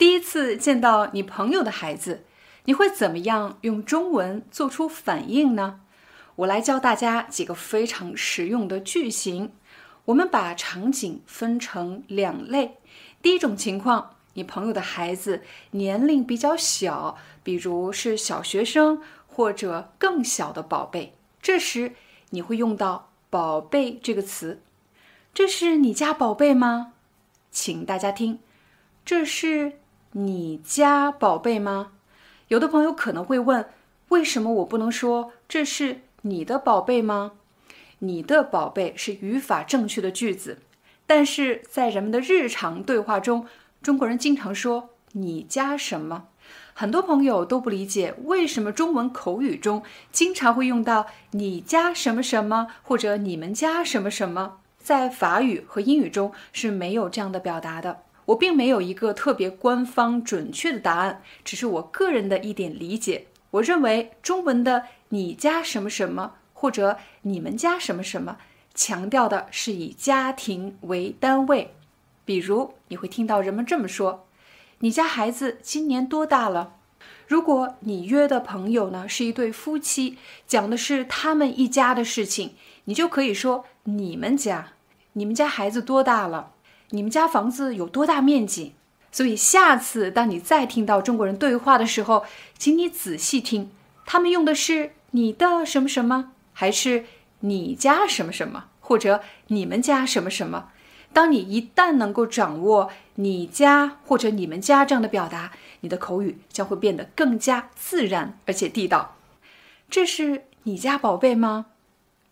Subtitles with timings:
[0.00, 2.24] 第一次见到你朋友的孩子，
[2.64, 5.82] 你会怎么样用中文做出反应呢？
[6.36, 9.52] 我来教大家几个非常实用的句型。
[10.06, 12.78] 我们把场景分成两类。
[13.20, 21.92] 第一种情况，你朋友的孩子年龄比较小，比如是小学生或者更小的宝贝，这时
[22.30, 24.62] 你会用到“宝贝”这个词。
[25.34, 26.94] 这是你家宝贝吗？
[27.50, 28.38] 请大家听，
[29.04, 29.79] 这是。
[30.12, 31.92] 你家宝贝吗？
[32.48, 33.64] 有的朋友可能会问，
[34.08, 37.32] 为什么我不能说这是你的宝贝吗？
[38.00, 40.58] 你的宝贝是语法正确的句子，
[41.06, 43.46] 但是在人们的日常对话中，
[43.80, 46.24] 中国人经常说你家什么？
[46.74, 58.02] 很多朋友都不理解为什么中文口语中经常会用到你家什么什么或者你们家什么什么，在法语和英语中是没有这样的表达的。
[58.30, 63.26] 我并没有一个特别官方准确的答案，只是我个人的一点理解。
[63.52, 68.38] 我认为中文的“你家什么什么”或者“你们家什么什么”，
[68.74, 71.74] 强调的是以家庭为单位。
[72.24, 74.28] 比如，你会听到人们这么说
[74.78, 76.74] ：“你家孩子今年多大了？”
[77.26, 84.74] 如果你约的朋友呢是一对夫妻，讲的是他们一家的事情，你就可以说：“你们家，
[85.14, 86.52] 你们家孩子多大了？”
[86.90, 88.72] 你们家房子有多大面积？
[89.12, 92.24] 所以下次当你再听到中国人对话的时候，
[92.58, 93.70] 请你仔细听，
[94.06, 97.04] 他们用的是你的什么什么，还是
[97.40, 100.70] 你家什么什么，或者你们家什么什么？
[101.12, 109.16] 当你一旦能够掌握你家或者你们家这样的表达，你的口语将会变得更加自然而且地道。
[109.88, 111.66] 这是你家宝贝吗？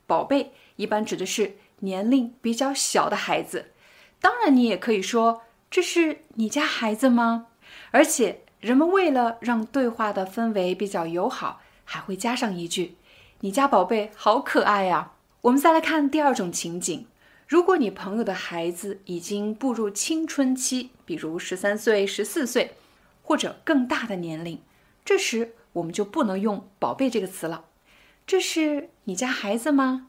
[0.06, 3.72] 宝贝一般指的是年龄比较小的孩子。
[4.20, 7.46] 当然，你也可以说这是你家孩子吗？
[7.90, 12.96] 而且，人们为了让对话的氛围比较友好，还会加上一句
[13.40, 15.12] ：“你家宝贝好可爱呀。”
[15.42, 17.06] 我们再来看第二种情景：
[17.46, 22.74] 如果你朋友的孩子已经步入青春期，比如十三岁、十四岁，
[23.22, 24.60] 或者更大的年龄，
[25.04, 27.66] 这时我们就不能用“宝贝”这个词了。
[28.26, 30.08] 这是你家孩子吗？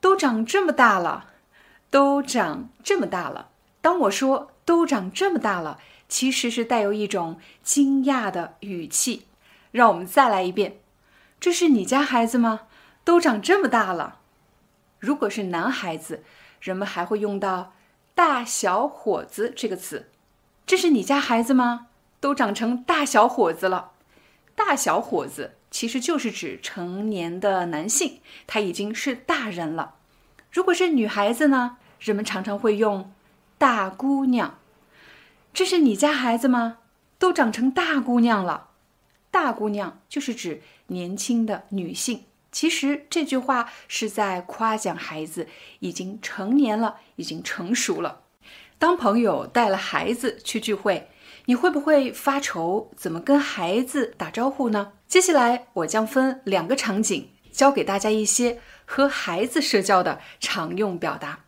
[0.00, 1.32] 都长这么大了。
[1.90, 3.50] 都长这么大了。
[3.80, 5.78] 当我说“都长这么大了”，
[6.08, 9.26] 其实是带有一种惊讶的语气。
[9.70, 10.78] 让我们再来一遍
[11.38, 12.62] ：“这是你家孩子吗？
[13.04, 14.20] 都长这么大了。”
[14.98, 16.24] 如果是男孩子，
[16.60, 17.72] 人们还会用到
[18.14, 20.10] “大小伙子”这个词。
[20.66, 21.86] “这是你家孩子吗？
[22.20, 23.92] 都长成大小伙子了。”
[24.56, 29.94] 大小伙子其实就是指成年的男性，他已经是大人了。
[30.50, 31.76] 如果是女孩子呢？
[32.00, 33.12] 人们常常会用
[33.58, 34.58] “大姑娘”。
[35.52, 36.78] 这是你家孩子吗？
[37.18, 38.68] 都长成大姑娘了。
[39.30, 42.24] 大姑娘就是指年轻的女性。
[42.50, 45.48] 其实这句话是在夸奖孩子
[45.80, 48.22] 已经成年了，已经成熟了。
[48.78, 51.10] 当朋友带了孩子去聚会，
[51.44, 54.92] 你会不会发愁怎么跟孩子打招呼呢？
[55.06, 57.28] 接下来我将分两个场景。
[57.52, 61.40] 教给大家一些和孩子社交的常用表达。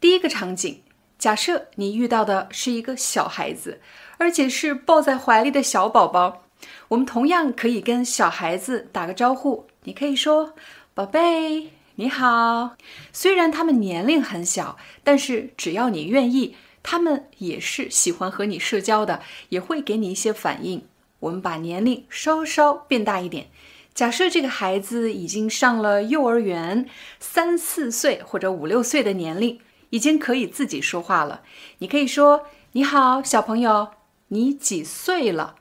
[0.00, 0.82] 第一个场景，
[1.18, 3.80] 假设你遇到的是一个小孩子，
[4.18, 6.42] 而且是抱在怀里的小宝宝，
[6.88, 9.66] 我们同样可以跟小孩子打个招呼。
[9.84, 10.54] 你可以说
[10.94, 12.76] ：“宝贝，你好。”
[13.12, 20.86] 虽然他们年龄很小，但是只要你愿意，他们也是喜欢和你社交的，也会给你一些反应。
[21.20, 23.48] 我们把年龄稍稍变大一点。
[23.96, 26.86] 假设这个孩子已经上了幼儿园，
[27.18, 29.58] 三四岁或者五六岁的年龄，
[29.88, 31.40] 已经可以自己说话了。
[31.78, 33.88] 你可以说：“你好，小朋友，
[34.28, 35.54] 你几岁了？”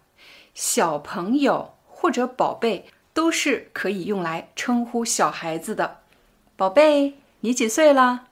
[0.53, 5.99] 小朋友或者宝贝都是可以用来称呼小孩子的。
[6.57, 8.25] 宝贝，你几岁了？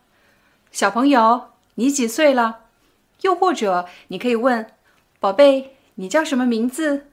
[0.70, 2.66] 小朋友，你几岁了？
[3.22, 4.70] 又或者你可以问
[5.22, 7.08] ：“宝贝，你叫什么名字？”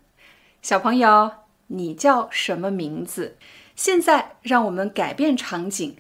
[0.61, 1.31] 小朋友。
[1.73, 3.37] 你叫什么名字？
[3.77, 5.97] 现在让我们改变场景，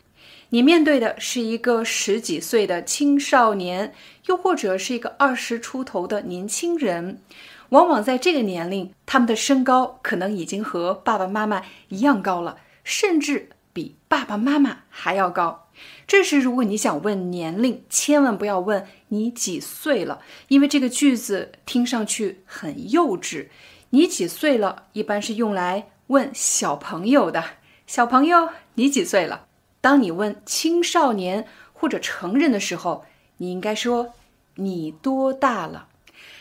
[0.51, 3.95] 你面对的是一个十几岁的青少年，
[4.27, 7.23] 又或者是一个二十出头的年轻人，
[7.71, 15.69] 往往在这个年龄，他们的身高可能已经和爸爸妈妈一样高了，甚至比爸爸妈妈还要高。
[16.07, 23.47] 这时，如果你想问年龄，千万不要问你几岁了，因为这个句子听上去很幼稚。
[23.93, 24.85] 你几岁了？
[24.93, 27.45] 一般是用来问小朋友的。
[27.89, 29.47] 小朋友，你几岁了？
[29.81, 33.05] 当你问青少年或者成人的时候，
[33.39, 34.15] 你应该说
[34.55, 35.89] 你多大了？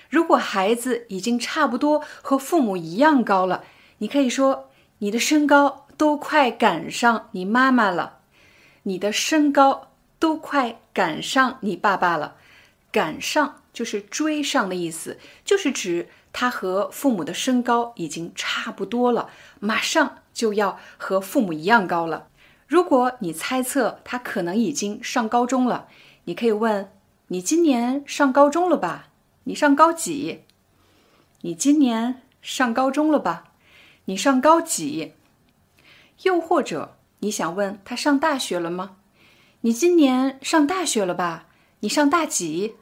[0.10, 3.64] 如果孩子已经差不多和父母一样高了，
[3.98, 4.70] 你可以说
[5.00, 8.20] 你的身高都快赶上你妈妈了，
[8.84, 12.36] 你的身高都快赶上你爸爸了。
[12.92, 16.10] 赶上就是追上的意思，就是指。
[16.32, 19.30] 他和父母的身高已经差不多了，
[19.60, 22.28] 马上就要和父母一样高了。
[22.68, 25.88] 如果你猜测他可能已经上高中了，
[26.26, 26.92] 你可以问
[27.30, 29.10] ：“你今年上高中了吧？
[29.46, 30.44] 你上高几
[31.42, 33.46] ？”“你今年上高中了吧？
[34.06, 35.14] 你上高几？”
[36.24, 38.98] 又或者你想问他上大学了吗
[39.62, 41.48] ？“你今年上大学了吧？
[41.80, 42.76] 你上大几？”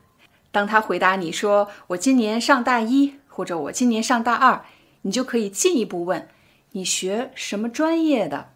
[0.51, 4.65] 当他回答你说：“我今年上大一。”或者我今年上大二，
[5.03, 6.27] 你就可以进一步问：
[6.71, 8.49] 你学什么专业的？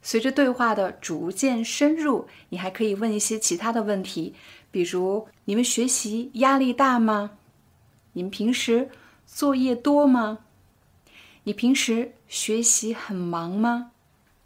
[0.00, 4.36] 随着对话的逐渐深入，你还可以问一些其他的问题，
[4.70, 7.32] 比如你们学习压力大吗？
[8.12, 8.90] 你们平时
[9.26, 10.38] 作业多吗？
[11.42, 13.90] 你平时学习很忙吗？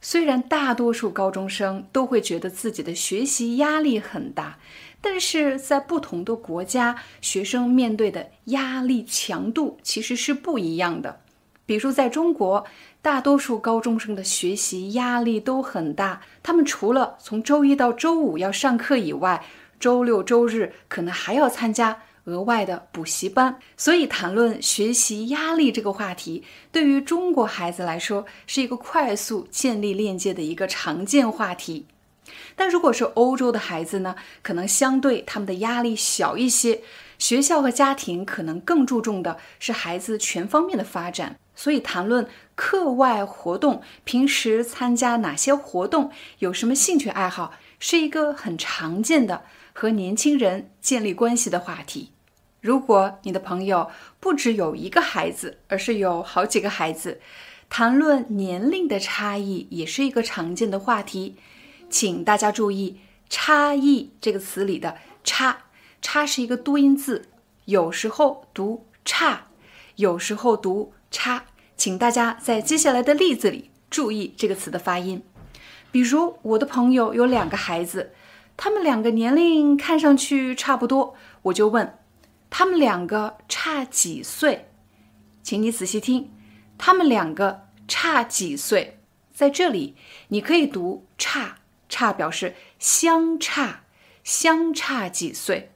[0.01, 4.59] 虽然大多数高中生都会觉得自己的学习压力很大。
[5.03, 11.21] 但是在不同的国家，学生面对的压力强度其实是不一样的。
[11.67, 12.65] 比如在中国，
[13.03, 19.45] 大多数高中生的学习压力都很大，他们除了从周一到周五要上课以外，
[19.81, 23.59] 周六周日可能还要参加额外的补习班。
[23.77, 31.87] 所以，谈论学习压力这个话题，对于中国孩子来说，是一个快速建立链接的一个常见话题。
[32.55, 36.81] 但如果是欧洲的孩子呢，可能相对他们的压力小一些，
[37.19, 49.43] 学校和家庭可能更注重的是孩子全方面的发展，所以谈论课外活动，平时参加哪些活动，有什么兴趣爱好，是一个很常见的
[49.73, 52.13] 和年轻人建立关系的话题。
[52.61, 53.91] 如果你的朋友
[54.21, 57.21] 不只有一个孩子，而是有好几个孩子，
[57.69, 61.37] 谈论年龄的差异也是一个常见的话题。
[61.93, 62.99] 请大家注意
[63.29, 65.65] “差异”这个词里的“差
[66.01, 67.29] ”，“差”是一个多音字，
[67.67, 69.49] 有时候读“差”，
[69.97, 71.45] 有时候读“差”。
[71.77, 75.23] 请大家在接下来的例子里注意这个词的发音。
[75.91, 78.13] 比如，我的朋友有两个孩子，
[78.57, 81.99] 他们两个年龄看上去差不多，我就问
[82.49, 84.71] 他们两个差几岁？
[85.43, 86.31] 请你仔细听，
[86.79, 88.99] 他们两个差几岁？
[89.35, 89.97] 在这里，
[90.29, 91.57] 你可以读“差”。
[91.93, 93.83] 差表示相差，
[94.25, 95.71] 相差几岁？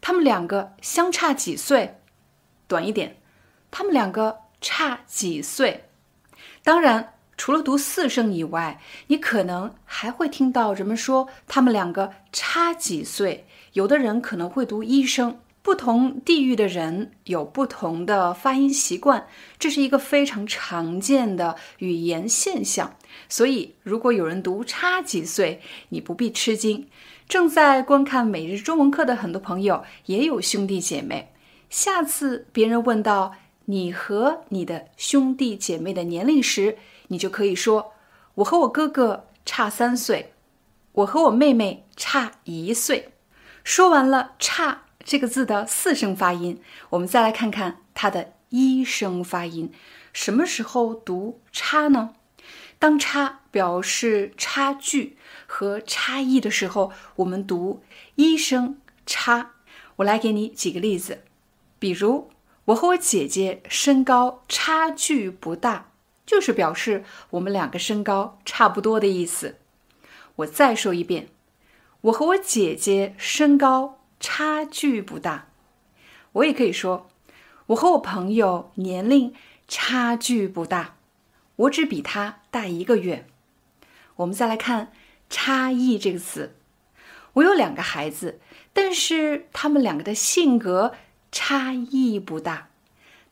[0.00, 1.98] 他们两个相差几岁？
[2.68, 3.20] 短一点，
[3.68, 5.88] 他们两个差几岁？
[6.62, 13.48] 当然，除了读四声以外，你可能还会听到人们说他们两个差几岁。
[13.72, 15.40] 有的人可能会读一声。
[15.68, 19.28] 不同地域的人有不同的发音习惯，
[19.58, 22.96] 这是一个非常常见的语言现象。
[23.28, 25.60] 所以，如果有人读差几岁，
[25.90, 26.88] 你不必吃惊。
[27.28, 31.34] 正在观看每日中文课的很多朋友也有兄弟姐妹。
[31.68, 33.34] 下次别人问到
[33.66, 37.92] 你和你的兄弟姐妹的年龄时，你就可以说
[38.36, 40.32] ：“我和我哥哥差三岁，
[40.92, 43.10] 我和我妹妹差一岁。”
[43.62, 44.84] 说完了差。
[45.04, 49.72] 这个字的四声发音，我们再来看看它的一声发音。
[50.12, 52.14] 什么时候读差呢？
[52.78, 57.82] 当差表示差距和差异的时候，我们读
[58.16, 59.52] 一声差。
[59.96, 61.24] 我来给你几个例子，
[61.78, 62.30] 比如
[62.66, 65.90] 我和我姐姐身高差距不大，
[66.26, 69.56] 就是表示我们两个身高差不多的意思。
[70.36, 71.28] 我再说一遍，
[72.02, 73.97] 我和我姐姐身高。
[74.20, 75.48] 差距不大，
[76.32, 77.08] 我也可以说，
[77.66, 79.34] 我和我朋友年龄
[79.66, 80.96] 差距不大，
[81.56, 83.26] 我只比他大一个月。
[84.16, 84.92] 我们再来看
[85.30, 86.56] “差异”这个词，
[87.34, 88.40] 我有两个孩子，
[88.72, 90.94] 但是他们两个的性格
[91.30, 92.70] 差异不大，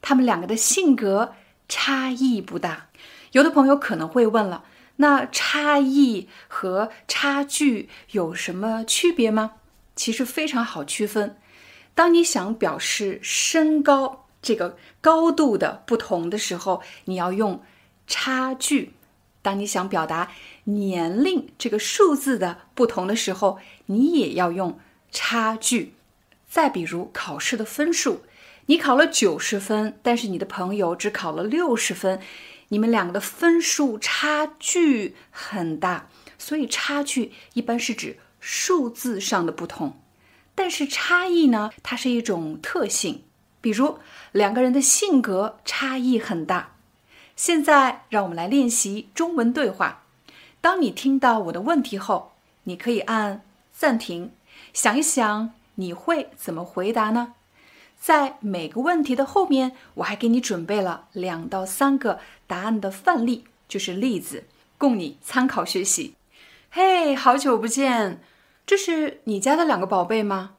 [0.00, 1.34] 他们两个的性格
[1.68, 2.88] 差异不大。
[3.32, 4.64] 有的朋友可能会问了，
[4.96, 9.54] 那差异和差距有什么区别吗？
[9.96, 11.36] 其实非常好区分，
[11.94, 17.62] 当你想表示身高这个高度的不同的时候，你要用
[18.06, 18.90] 差距；
[19.42, 20.30] 当你想表达
[20.64, 24.78] 年龄这个数字的不同的时候，你也要用
[25.10, 25.94] 差距。
[26.48, 28.22] 再比如考试的分数，
[28.66, 32.20] 你考了九十分，但是你的朋友只考了六十分，
[32.68, 39.98] 你们两个的分数差距很大，所以差距一般是指数字上的不同。
[40.54, 43.24] 但是差异呢，它是一种特性，
[43.60, 43.98] 比如
[44.30, 46.76] 两个人的性格差异很大。
[47.34, 50.04] 现在让我们来练习中文对话。
[50.60, 54.30] 当你听到我的问题后，你可以按暂停，
[54.72, 57.34] 想一想你会怎么回答呢？
[58.00, 64.44] 在每个问题的后面，我还给你准备了两到三个答案的范例，就是例子，
[64.78, 66.14] 供你参考学习。
[66.70, 68.20] 嘿，好久不见。
[68.66, 70.56] 这是你家的两个宝贝吗？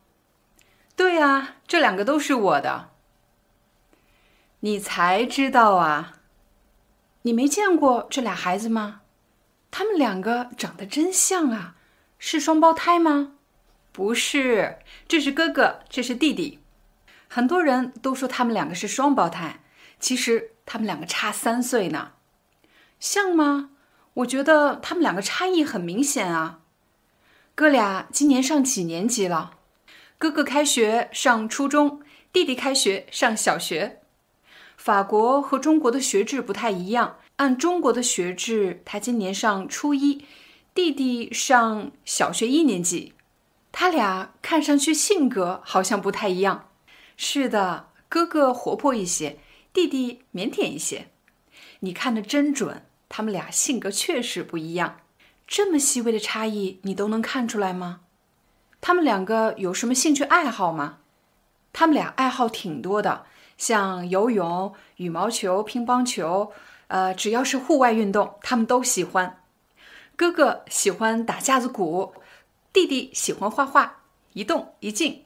[0.96, 2.92] 对呀，这两个都是我的。
[4.62, 6.14] 你才知道啊？
[7.24, 9.02] 你没见过这俩孩子吗？
[9.70, 11.76] 他们两个长得真像啊！
[12.18, 13.34] 是双胞胎吗？
[13.92, 16.60] 不是，这是哥哥，这是弟弟。
[17.28, 19.60] 很多人都说他们两个是双胞胎，
[20.00, 22.14] 其实他们两个差三岁呢。
[23.02, 23.72] 像吗？
[24.14, 26.62] 我觉得他们两个差异很明显啊。
[27.58, 29.58] 哥俩今年上几年级了？
[30.20, 34.02] 哥哥开学上初中，弟弟开学上小学。
[34.78, 40.24] 法国和中国的学制不太一样，按中国的学制，他今年上初一，
[40.76, 43.14] 弟弟上小学一年级。
[43.72, 46.70] 他俩看上去性格好像不太一样。
[47.18, 49.40] 是的，哥哥活泼一些，
[49.74, 51.08] 弟弟腼腆一些。
[51.80, 54.98] 你看的真准，他们俩性格确实不一样。
[55.48, 58.02] 这么细微的差异，你都能看出来吗？
[58.82, 60.98] 他们两个有什么兴趣爱好吗？
[61.72, 63.26] 他们俩爱好挺多的，
[63.58, 66.52] 像游泳、羽毛球、乒乓球，
[66.88, 69.42] 呃，只要是户外运动，他们都喜欢。
[70.18, 72.14] 哥哥喜欢打架子鼓，
[72.74, 74.02] 弟弟喜欢画画，
[74.34, 75.24] 一动一静。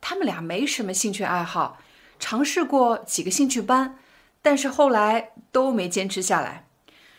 [0.00, 1.78] 他们俩没什么兴趣爱好，
[2.18, 3.98] 尝试过几个兴趣班，
[4.40, 6.66] 但是后来都没坚持下来。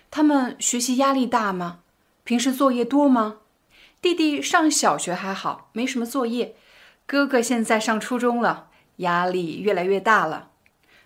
[0.09, 1.81] 他们学习压力大吗？
[2.29, 3.37] 平时作业多吗？
[4.03, 6.55] 弟弟上小学还好，没什么作业。
[7.07, 10.51] 哥哥现在上初中了，压力越来越大了。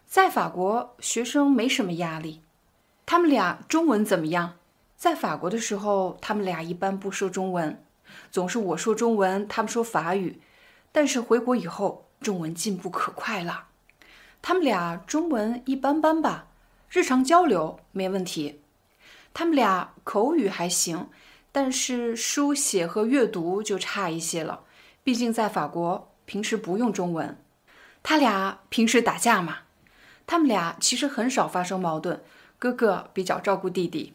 [0.05, 2.41] 在法国，学生没什么压力。
[3.05, 4.55] 他们俩中文怎么样？
[4.97, 7.81] 在法国的时候，他们俩一般不说中文，
[8.29, 10.41] 总是我说中文，他们说法语。
[10.91, 13.67] 但是回国以后，中文进步可快了。
[14.41, 16.47] 他们俩中文一般般吧，
[16.89, 18.59] 日常交流没问题。
[19.33, 21.09] 他们俩口语还行，
[21.51, 24.63] 但是书写和阅读就差一些了。
[25.03, 27.37] 毕竟在法国平时不用中文。
[28.03, 29.59] 他俩平时打架嘛？
[30.27, 32.23] 他们俩其实很少发生矛盾。
[32.59, 34.13] 哥哥比较照顾弟弟。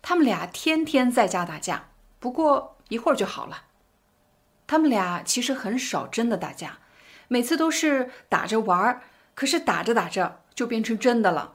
[0.00, 3.64] 他们俩天天在家打架，不过一会儿就好了。
[4.66, 6.78] 他们俩其实很少真的打架，
[7.26, 9.02] 每次都是打着玩儿。
[9.34, 11.52] 可是打着打着就变成真的了。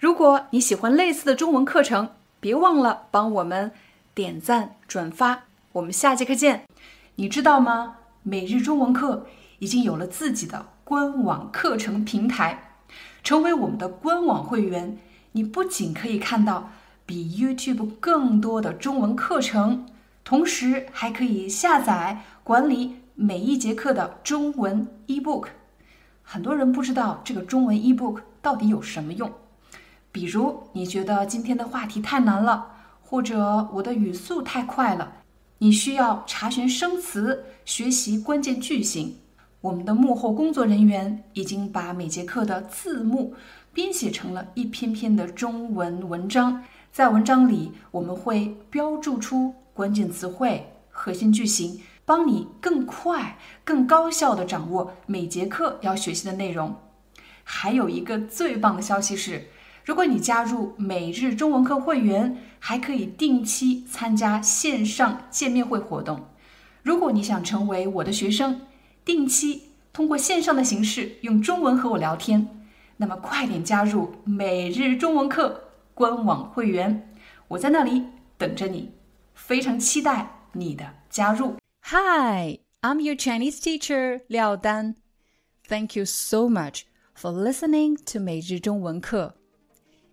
[0.00, 2.08] 如果你喜欢类似的中文课程，
[2.40, 3.70] 别忘了帮我们
[4.14, 5.42] 点赞转发。
[5.72, 6.62] 我们下节课见。
[7.16, 7.96] 你知道吗？
[8.22, 9.26] 每日中文课
[9.58, 12.78] 已经有了自己的官网课程平台。
[13.22, 14.96] 成为我们的官网会员，
[15.32, 16.70] 你不仅可以看到
[17.04, 19.84] 比 YouTube 更多的中文课程，
[20.24, 25.48] 同时还可以下载管理每一节课的中文 eBook。
[26.22, 29.30] 很多人不知道这个中文 eBook 到底有什么用。
[30.12, 32.66] 比如你觉得今天的话题太难了，
[33.00, 35.12] 或者我的语速太快了，
[35.58, 39.16] 你需要查询生词、学习关键句型。
[39.60, 43.34] 我们的幕后工作人员已经把每节课的字幕
[43.72, 56.74] 编写成了一篇篇的中文文章，在文章里我们会标注出关键词汇、核心句型，帮你更快、更高效地掌握每节课要学习的内容。
[57.44, 59.46] 还有一个最棒的消息是。
[59.84, 66.28] 如果你加入每日中文课会员，还可以定期参加线上见面会活动。
[66.82, 68.60] 如果你想成为我的学生，
[69.04, 72.46] 定期通过线上的形式用中文和我聊天，
[72.98, 77.10] 那么快点加入每日中文课官网会员，
[77.48, 78.04] 我在那里
[78.36, 78.90] 等着你，
[79.34, 81.56] 非常期待你的加入。
[81.82, 84.96] Hi, I'm your Chinese teacher 廖丹。
[85.66, 86.82] Thank you so much
[87.14, 89.39] for listening to 每日中文课。